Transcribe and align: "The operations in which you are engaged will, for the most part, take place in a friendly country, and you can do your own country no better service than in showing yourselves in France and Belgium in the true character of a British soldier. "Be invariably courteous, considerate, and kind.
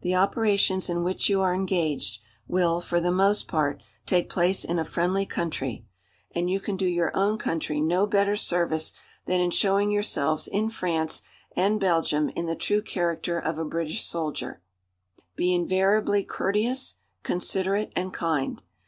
"The 0.00 0.16
operations 0.16 0.90
in 0.90 1.04
which 1.04 1.28
you 1.28 1.40
are 1.40 1.54
engaged 1.54 2.20
will, 2.48 2.80
for 2.80 2.98
the 2.98 3.12
most 3.12 3.46
part, 3.46 3.80
take 4.06 4.28
place 4.28 4.64
in 4.64 4.76
a 4.80 4.84
friendly 4.84 5.24
country, 5.24 5.86
and 6.34 6.50
you 6.50 6.58
can 6.58 6.76
do 6.76 6.84
your 6.84 7.16
own 7.16 7.38
country 7.38 7.80
no 7.80 8.04
better 8.08 8.34
service 8.34 8.92
than 9.26 9.40
in 9.40 9.52
showing 9.52 9.92
yourselves 9.92 10.48
in 10.48 10.68
France 10.68 11.22
and 11.54 11.78
Belgium 11.78 12.28
in 12.30 12.46
the 12.46 12.56
true 12.56 12.82
character 12.82 13.38
of 13.38 13.56
a 13.56 13.64
British 13.64 14.02
soldier. 14.02 14.60
"Be 15.36 15.54
invariably 15.54 16.24
courteous, 16.24 16.96
considerate, 17.22 17.92
and 17.94 18.12
kind. 18.12 18.60